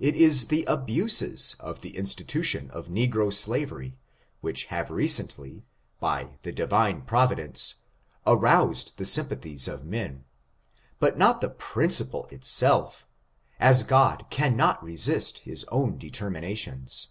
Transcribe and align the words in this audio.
It 0.00 0.16
is 0.16 0.48
the 0.48 0.64
abuses 0.64 1.54
of 1.60 1.82
the 1.82 1.96
institution 1.96 2.68
of 2.72 2.88
negro 2.88 3.30
sla 3.32 3.64
very, 3.64 3.96
which 4.40 4.64
have 4.64 4.90
recently, 4.90 5.64
by 6.00 6.36
the 6.42 6.50
Divine 6.50 7.02
Providence, 7.02 7.76
aroused 8.26 8.94
the 8.96 9.04
sympathies 9.04 9.68
of 9.68 9.84
men, 9.84 10.24
but 10.98 11.16
not 11.16 11.40
the 11.40 11.48
principle 11.48 12.26
itself^ 12.32 13.04
as 13.60 13.84
God 13.84 14.24
cannot 14.30 14.82
resist 14.82 15.38
his 15.38 15.62
own 15.68 15.96
determinations. 15.96 17.10